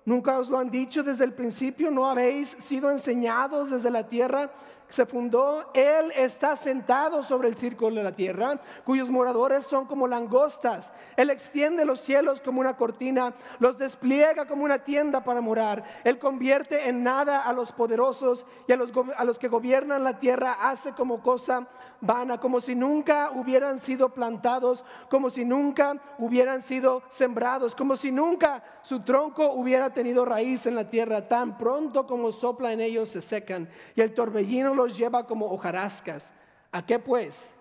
[0.06, 1.92] ¿Nunca os lo han dicho desde el principio?
[1.92, 4.50] ¿No habéis sido enseñados desde la tierra?
[4.90, 10.08] Se fundó, Él está sentado sobre el círculo de la tierra, cuyos moradores son como
[10.08, 10.92] langostas.
[11.16, 15.84] Él extiende los cielos como una cortina, los despliega como una tienda para morar.
[16.04, 20.94] Él convierte en nada a los poderosos y a los, que gobiernan la tierra hace
[20.94, 21.68] como cosa
[22.02, 28.12] vana, como si nunca hubieran sido plantados, como si nunca hubieran sido sembrados, como si
[28.12, 31.28] nunca su tronco hubiera tenido raíz en la tierra.
[31.28, 36.34] Tan pronto como sopla en ellos se secan y el torbellino los lleva como hojarascas.
[36.72, 37.54] ¿A qué pues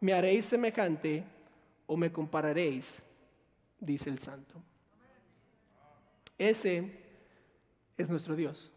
[0.00, 1.24] me haréis semejante
[1.86, 3.02] o me compararéis?
[3.78, 4.54] Dice el santo.
[6.38, 6.90] Ese
[7.96, 8.70] es nuestro Dios,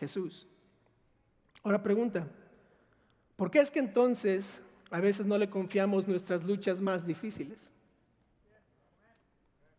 [0.00, 0.46] Jesús.
[1.62, 2.26] Ahora pregunta,
[3.36, 7.70] ¿por qué es que entonces a veces no le confiamos nuestras luchas más difíciles?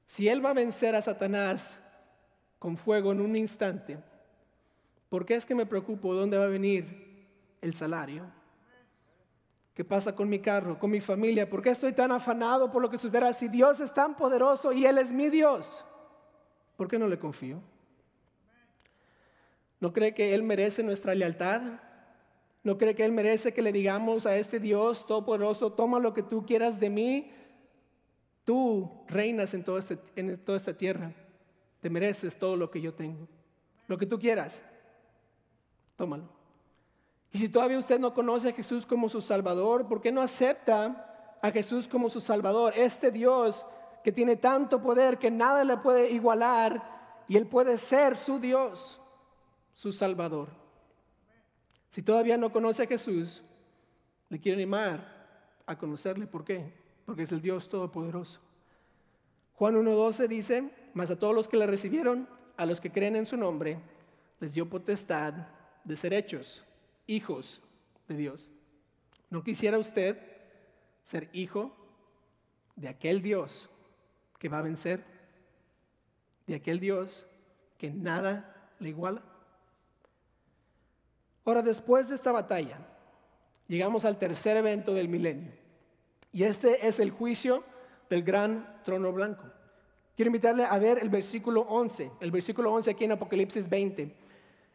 [0.06, 1.78] Si Él va a vencer a Satanás
[2.60, 3.98] con fuego en un instante,
[5.10, 7.07] ¿por qué es que me preocupo dónde va a venir
[7.68, 8.26] el salario?
[9.74, 11.48] ¿Qué pasa con mi carro, con mi familia?
[11.48, 13.32] ¿Por qué estoy tan afanado por lo que sucederá?
[13.34, 15.86] Si Dios es tan poderoso y Él es mi Dios,
[16.76, 17.62] ¿por qué no le confío?
[19.80, 21.62] ¿No cree que Él merece nuestra lealtad?
[22.64, 26.24] ¿No cree que Él merece que le digamos a este Dios todopoderoso, toma lo que
[26.24, 27.32] tú quieras de mí?
[28.44, 31.14] Tú reinas en, este, en toda esta tierra.
[31.82, 33.28] Te mereces todo lo que yo tengo.
[33.88, 34.64] Lo que tú quieras,
[35.96, 36.37] tómalo.
[37.38, 41.38] Y si todavía usted no conoce a Jesús como su Salvador, ¿por qué no acepta
[41.40, 42.74] a Jesús como su Salvador?
[42.76, 43.64] Este Dios
[44.04, 49.00] que tiene tanto poder que nada le puede igualar y Él puede ser su Dios
[49.76, 50.50] su Salvador.
[51.92, 53.44] Si todavía no conoce a Jesús,
[54.30, 56.26] le quiero animar a conocerle.
[56.26, 56.74] ¿Por qué?
[57.06, 58.40] Porque es el Dios Todopoderoso.
[59.54, 63.28] Juan 1.12 dice, mas a todos los que le recibieron, a los que creen en
[63.28, 63.80] su nombre,
[64.40, 65.36] les dio potestad
[65.84, 66.64] de ser hechos
[67.08, 67.62] hijos
[68.08, 68.52] de Dios.
[69.30, 70.18] ¿No quisiera usted
[71.04, 71.76] ser hijo
[72.76, 73.70] de aquel Dios
[74.40, 75.04] que va a vencer?
[76.46, 77.26] De aquel Dios
[77.78, 79.24] que nada le iguala.
[81.46, 82.78] Ahora, después de esta batalla,
[83.68, 85.52] llegamos al tercer evento del milenio.
[86.34, 87.64] Y este es el juicio
[88.10, 89.44] del gran trono blanco.
[90.16, 94.27] Quiero invitarle a ver el versículo 11, el versículo 11 aquí en Apocalipsis 20.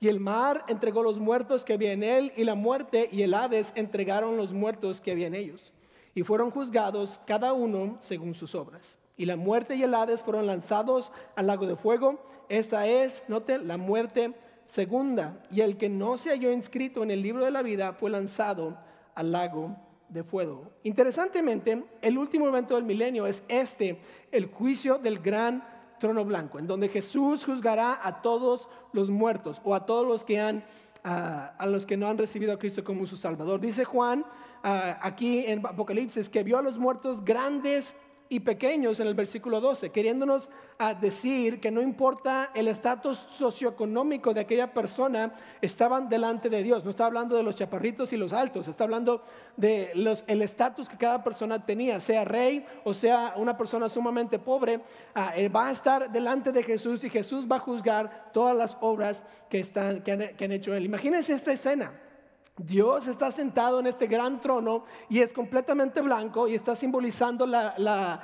[0.00, 3.34] Y el mar entregó los muertos que había en él y la muerte y el
[3.34, 5.72] Hades entregaron los muertos que había en ellos
[6.14, 8.96] y fueron juzgados cada uno según sus obras.
[9.18, 12.18] Y la muerte y el Hades fueron lanzados al lago de fuego.
[12.48, 14.34] Esta es, note, la muerte
[14.66, 18.10] segunda, y el que no se halló inscrito en el libro de la vida fue
[18.10, 18.78] lanzado
[19.14, 19.76] al lago
[20.08, 20.70] de fuego.
[20.82, 24.00] Interesantemente, el último evento del milenio es este,
[24.32, 25.62] el juicio del gran
[26.00, 30.40] trono blanco, en donde Jesús juzgará a todos los muertos o a todos los que
[30.40, 30.64] han
[31.02, 33.60] a los que no han recibido a Cristo como su Salvador.
[33.60, 34.24] Dice Juan
[34.62, 37.94] aquí en Apocalipsis que vio a los muertos grandes
[38.30, 40.48] y pequeños en el versículo 12, queriéndonos
[41.00, 46.84] decir que no importa el estatus socioeconómico de aquella persona, estaban delante de Dios.
[46.84, 49.24] No está hablando de los chaparritos y los altos, está hablando
[49.56, 54.38] de los, el estatus que cada persona tenía, sea rey o sea una persona sumamente
[54.38, 54.80] pobre,
[55.14, 58.76] ah, eh, va a estar delante de Jesús y Jesús va a juzgar todas las
[58.80, 60.84] obras que, están, que, han, que han hecho él.
[60.84, 61.92] Imagínense esta escena.
[62.66, 68.20] Dios está sentado en este gran trono y es completamente blanco y está simbolizando la,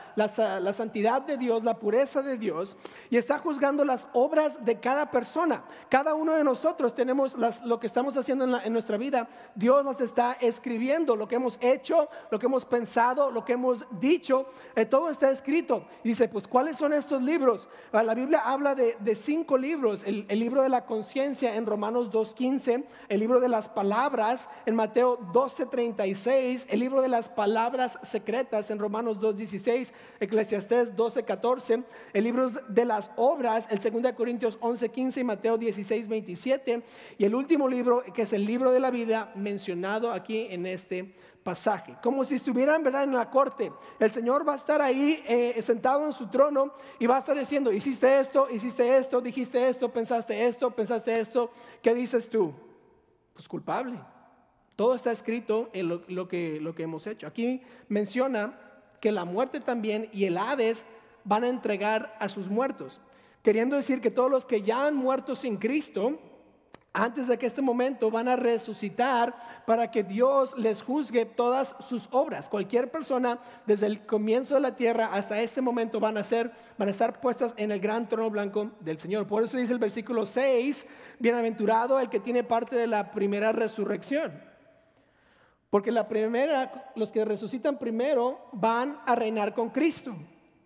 [0.74, 2.76] santidad de Dios, la pureza de Dios
[3.08, 5.64] y está juzgando las obras de cada persona.
[5.88, 9.26] Cada uno de nosotros tenemos lo que estamos haciendo en, nuestra vida.
[9.54, 13.86] Dios nos está escribiendo lo que hemos hecho, lo que hemos pensado, lo que hemos
[13.98, 14.46] dicho.
[14.74, 15.86] Eh, todo está escrito.
[16.04, 17.68] Dice, pues, ¿cuáles son estos libros?
[17.90, 20.02] Ah, la Biblia habla de, cinco libros.
[20.04, 24.25] El, el libro de la conciencia en Romanos 2.15, el libro de las palabras
[24.66, 32.24] en Mateo 12:36, el libro de las palabras secretas en Romanos 2:16, Eclesiastés 12:14, el
[32.24, 36.82] libro de las obras, el 2 Corintios 11:15 y Mateo 16:27,
[37.18, 41.14] y el último libro que es el libro de la vida mencionado aquí en este
[41.44, 43.72] pasaje, como si estuvieran verdad en la corte.
[44.00, 47.38] El Señor va a estar ahí eh, sentado en su trono y va a estar
[47.38, 52.52] diciendo, hiciste esto, hiciste esto, dijiste esto, pensaste esto, pensaste esto, ¿qué dices tú?
[53.32, 53.96] Pues culpable.
[54.76, 57.26] Todo está escrito en lo, que, lo que hemos hecho.
[57.26, 58.58] Aquí menciona
[59.00, 60.84] que la muerte también y el Hades
[61.24, 63.00] van a entregar a sus muertos.
[63.42, 66.18] Queriendo decir que todos los que ya han muerto sin Cristo,
[66.96, 69.34] antes de que este momento van a resucitar
[69.66, 72.48] para que Dios les juzgue todas sus obras.
[72.48, 76.88] Cualquier persona desde el comienzo de la tierra hasta este momento van a ser van
[76.88, 79.26] a estar puestas en el gran trono blanco del Señor.
[79.26, 80.86] Por eso dice el versículo 6,
[81.18, 84.45] bienaventurado el que tiene parte de la primera resurrección.
[85.70, 90.14] Porque la primera los que resucitan primero van a reinar con Cristo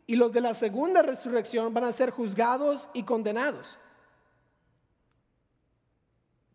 [0.06, 3.78] y los de la segunda resurrección van a ser juzgados y condenados.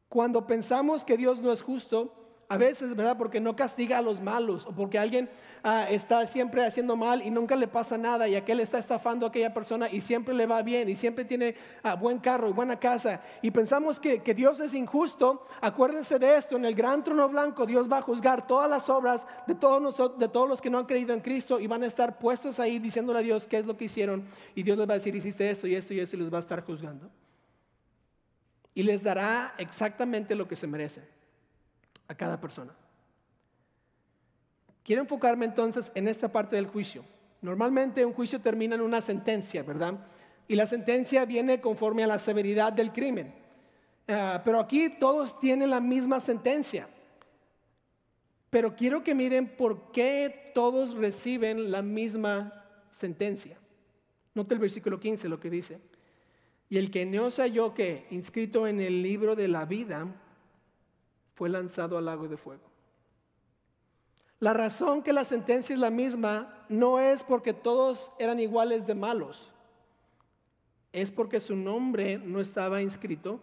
[0.10, 3.18] Cuando pensamos que Dios no es justo, a veces, ¿verdad?
[3.18, 5.30] Porque no castiga a los malos o porque alguien
[5.64, 9.30] ah, está siempre haciendo mal y nunca le pasa nada y aquel está estafando a
[9.30, 12.80] aquella persona y siempre le va bien y siempre tiene ah, buen carro y buena
[12.80, 13.22] casa.
[13.42, 17.66] Y pensamos que, que, Dios es injusto, acuérdense de esto, en el gran trono blanco
[17.66, 20.78] Dios va a juzgar todas las obras de todos, nosotros, de todos los que no
[20.78, 23.66] han creído en Cristo y van a estar puestos ahí diciéndole a Dios qué es
[23.66, 26.16] lo que hicieron y Dios les va a decir, hiciste esto y esto y esto
[26.16, 27.10] y les va a estar juzgando.
[28.76, 31.15] Y les dará exactamente lo que se merece
[32.08, 32.74] a cada persona.
[34.84, 37.04] Quiero enfocarme entonces en esta parte del juicio.
[37.42, 40.00] Normalmente un juicio termina en una sentencia, ¿verdad?
[40.48, 43.34] Y la sentencia viene conforme a la severidad del crimen.
[44.08, 46.88] Ah, pero aquí todos tienen la misma sentencia.
[48.52, 53.58] Pero quiero que miren por qué todos reciben la misma sentencia.
[54.36, 55.80] Note el versículo 15 lo que dice.
[56.70, 60.08] Y el que no se halló que inscrito en el libro de la vida
[61.36, 62.64] fue lanzado al lago de fuego.
[64.40, 68.96] La razón que la sentencia es la misma no es porque todos eran iguales de
[68.96, 69.52] malos,
[70.92, 73.40] es porque su nombre no estaba inscrito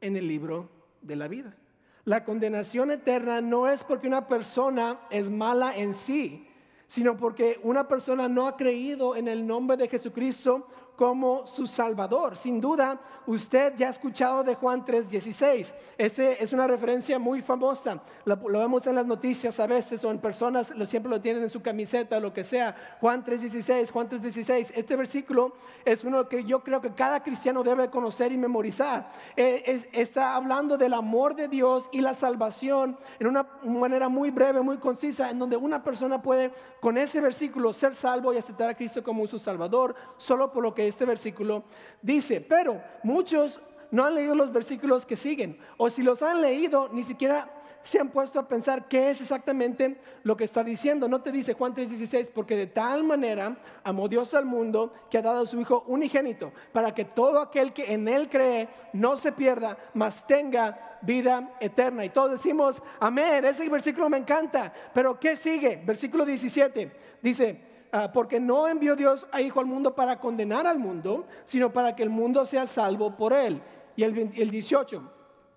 [0.00, 0.68] en el libro
[1.00, 1.56] de la vida.
[2.04, 6.48] La condenación eterna no es porque una persona es mala en sí,
[6.86, 12.36] sino porque una persona no ha creído en el nombre de Jesucristo como su Salvador.
[12.36, 15.74] Sin duda, usted ya ha escuchado de Juan 3:16.
[15.98, 18.00] Este es una referencia muy famosa.
[18.24, 21.50] Lo, vemos en las noticias a veces o en personas, lo, siempre lo tienen en
[21.50, 22.96] su camiseta o lo que sea.
[23.00, 24.72] Juan 3:16, Juan 3:16.
[24.74, 25.52] Este versículo
[25.84, 29.10] es uno que yo creo que cada cristiano debe conocer y memorizar.
[29.36, 34.62] Eh, está hablando del amor de Dios y la salvación en una manera muy breve,
[34.62, 38.74] muy concisa, en donde una persona puede con ese versículo ser salvo y aceptar a
[38.74, 41.64] Cristo como su Salvador, solo por lo que este versículo
[42.02, 42.40] dice.
[42.40, 47.04] Pero muchos no han leído los versículos que siguen, o si los han leído, ni
[47.04, 47.52] siquiera
[47.86, 51.06] se han puesto a pensar qué es exactamente lo que está diciendo.
[51.06, 55.22] No te dice Juan 3:16, porque de tal manera amó Dios al mundo que ha
[55.22, 59.30] dado a su Hijo unigénito, para que todo aquel que en Él cree no se
[59.30, 62.04] pierda, mas tenga vida eterna.
[62.04, 65.80] Y todos decimos, amén, ese versículo me encanta, pero ¿qué sigue?
[65.86, 66.90] Versículo 17
[67.22, 67.75] dice,
[68.12, 72.02] porque no envió Dios a Hijo al mundo para condenar al mundo, sino para que
[72.02, 73.62] el mundo sea salvo por él.
[73.96, 75.02] Y el, el 18,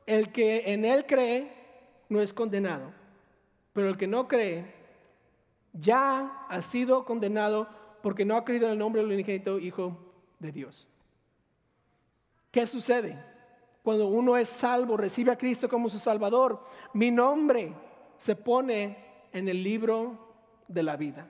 [0.06, 1.52] el que en él cree
[2.08, 2.92] no es condenado,
[3.74, 4.74] pero el que no cree
[5.74, 7.68] ya ha sido condenado
[8.02, 9.98] porque no ha creído en el nombre del unigénito Hijo
[10.40, 10.88] de Dios.
[12.52, 13.24] ¿Qué sucede?
[13.84, 17.74] Cuando uno es salvo, recibe a Cristo como su Salvador, mi nombre
[18.18, 18.98] se pone
[19.32, 20.18] en el libro
[20.68, 21.28] de la vida.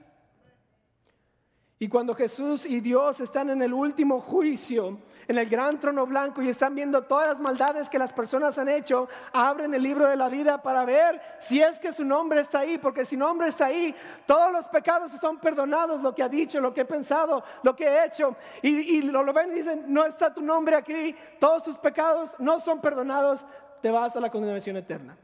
[1.81, 6.41] Y cuando Jesús y Dios están en el último juicio, en el gran trono blanco
[6.41, 10.17] y están viendo todas las maldades que las personas han hecho, abren el libro de
[10.17, 13.67] la vida para ver si es que su nombre está ahí, porque si nombre está
[13.67, 13.95] ahí,
[14.27, 17.85] todos los pecados son perdonados, lo que ha dicho, lo que he pensado, lo que
[17.85, 18.35] he hecho.
[18.61, 22.59] Y, lo, lo ven y dicen, no está tu nombre aquí, todos sus pecados no
[22.59, 23.45] son perdonados,
[23.81, 25.17] te vas a la condenación eterna.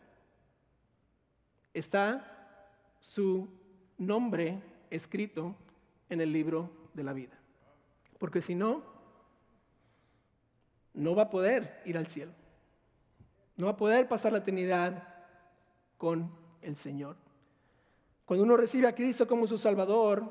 [1.74, 2.26] Está
[3.02, 3.50] su
[3.98, 5.54] nombre escrito
[6.10, 7.38] en el libro de la vida.
[8.18, 8.84] Porque si no,
[10.94, 12.32] no va a poder ir al cielo.
[13.58, 15.08] No va a poder pasar la eternidad
[15.98, 17.16] con el Señor.
[18.26, 20.26] Cuando uno recibe a Cristo como su Salvador,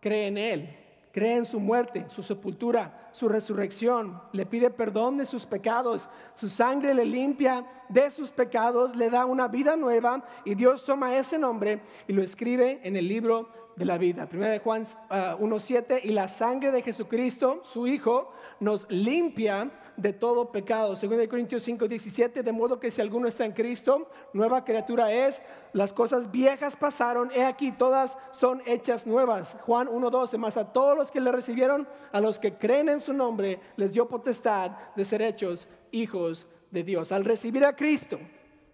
[0.00, 0.76] cree en Él,
[1.12, 6.48] cree en su muerte, su sepultura, su resurrección, le pide perdón de sus pecados, su
[6.48, 11.38] sangre le limpia de sus pecados, le da una vida nueva y Dios toma ese
[11.38, 14.26] nombre y lo escribe en el libro de la vida.
[14.26, 20.12] Primera de Juan 1.7, ah, y la sangre de Jesucristo, su Hijo, nos limpia de
[20.12, 20.96] todo pecado.
[20.96, 25.40] Segunda de Corintios 5.17, de modo que si alguno está en Cristo, nueva criatura es,
[25.72, 29.56] las cosas viejas pasaron, he aquí, todas son hechas nuevas.
[29.66, 33.12] Juan 1.12, más a todos los que le recibieron, a los que creen en su
[33.12, 37.12] nombre, les dio potestad de ser hechos hijos de Dios.
[37.12, 38.18] Al recibir a Cristo,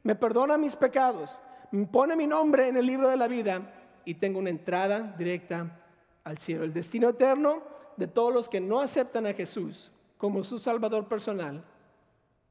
[0.03, 1.41] me perdona mis pecados,
[1.91, 3.75] pone mi nombre en el libro de la vida
[4.09, 5.83] y tengo una entrada directa
[6.25, 6.65] al cielo.
[6.65, 7.63] El destino eterno
[7.99, 11.63] de todos los que no aceptan a Jesús como su Salvador personal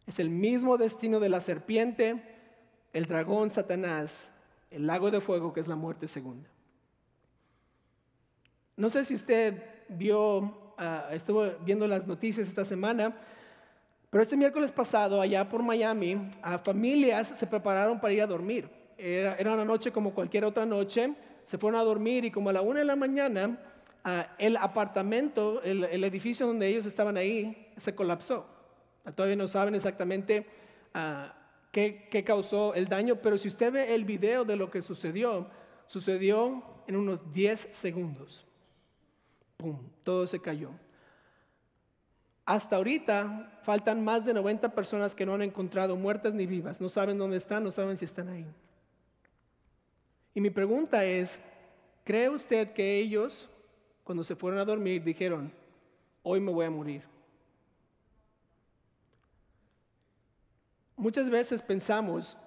[0.05, 2.21] es el mismo destino de la serpiente,
[2.93, 4.29] el dragón Satanás,
[4.69, 6.47] el lago de fuego que es la muerte segunda.
[8.75, 13.17] No sé si usted vio, ah, estuvo viendo las noticias esta semana,
[14.11, 18.69] pero este miércoles pasado, allá por Miami, a familias se prepararon para ir a dormir.
[18.95, 21.15] Era, era una noche como cualquier otra noche,
[21.47, 23.57] se fueron a dormir y como a la una de la mañana,
[24.03, 28.45] ah, el apartamento, el, edificio donde ellos estaban ahí, se colapsó.
[29.15, 30.45] Todavía no saben exactamente
[30.93, 31.33] ah,
[31.71, 35.49] qué, qué causó el daño, pero si usted ve el video de lo que sucedió,
[35.85, 38.45] sucedió en unos 10 segundos.
[39.55, 39.79] ¡Pum!
[40.03, 40.71] Todo se cayó.
[42.43, 46.81] Hasta ahorita faltan más de 90 personas que no han encontrado muertas ni vivas.
[46.81, 48.45] No saben dónde están, no saben si están ahí.
[50.37, 51.39] Y mi pregunta es,
[52.03, 53.49] ¿cree usted que ellos,
[54.03, 55.51] cuando se fueron a dormir, dijeron,
[56.21, 57.01] hoy me voy a morir?
[60.95, 62.37] Muchas veces pensamos,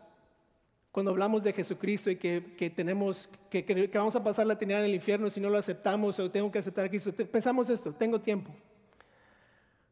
[0.92, 4.86] cuando hablamos de Jesucristo y que, tenemos, que, que, vamos a pasar la eternidad en
[4.86, 8.20] el infierno si no lo aceptamos o tengo que aceptar a Cristo, pensamos esto, tengo
[8.20, 8.52] tiempo.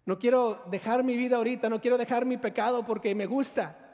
[0.07, 3.88] No quiero dejar mi vida ahorita, no quiero dejar mi pecado porque me gusta.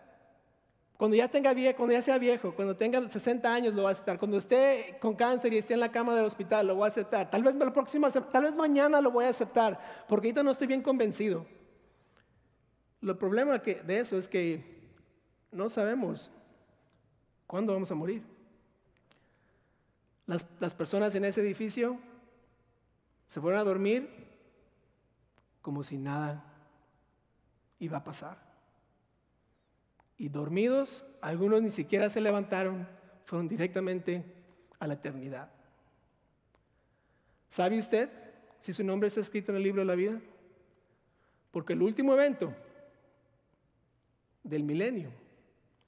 [0.97, 3.93] Cuando ya tenga viejo, cuando ya sea viejo, cuando tenga 60 años lo voy a
[3.93, 4.19] aceptar.
[4.19, 7.31] Cuando esté con cáncer y esté en la cama del hospital lo voy a aceptar.
[7.31, 10.69] Tal vez la próxima, tal vez mañana lo voy a aceptar, porque ahorita no estoy
[10.69, 11.47] bien convencido.
[13.03, 14.89] El problema de eso es que
[15.51, 16.31] no sabemos
[17.47, 18.23] cuándo vamos a morir.
[20.27, 21.99] Las, las personas en ese edificio
[23.29, 24.09] se fueron a dormir
[25.61, 26.45] como si nada
[27.79, 28.54] iba a pasar.
[30.17, 32.89] Y dormidos, algunos ni siquiera se levantaron,
[33.25, 34.25] fueron directamente
[34.79, 35.51] a la eternidad.
[37.49, 38.11] ¿Sabe usted
[38.61, 40.21] si su nombre está escrito en el libro de la vida?
[41.51, 42.53] Porque el último evento
[44.43, 45.11] del milenio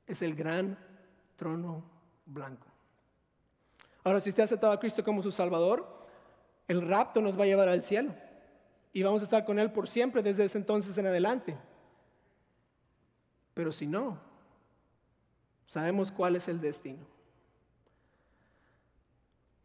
[0.07, 0.79] es el gran
[1.37, 1.85] trono
[2.25, 2.67] blanco.
[4.05, 6.07] Ahora, si usted ha aceptado a Cristo como su Salvador,
[6.69, 8.15] el rapto nos va a llevar al cielo
[8.93, 11.57] y vamos a estar con Él por siempre desde ese entonces en adelante.
[13.57, 14.19] Pero si no,
[15.67, 17.07] sabemos cuál es el destino.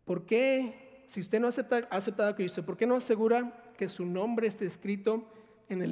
[0.06, 3.90] ¿Por qué, si usted no acepta, ha aceptado a Cristo, por qué no asegura que
[3.90, 5.28] su nombre esté escrito
[5.68, 5.90] en el?